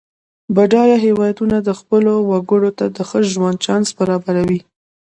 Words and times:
بډایه 0.55 0.97
هېوادونه 1.05 1.55
خپلو 1.79 2.13
وګړو 2.29 2.71
ته 2.77 2.85
د 2.95 2.97
ښه 3.09 3.19
ژوند 3.33 3.57
چانس 3.65 3.87
برابروي. 3.97 4.59